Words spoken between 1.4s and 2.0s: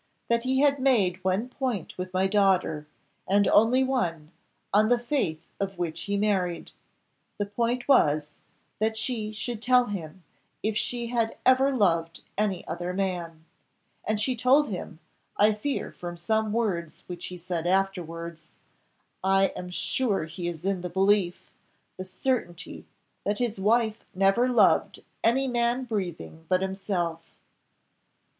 point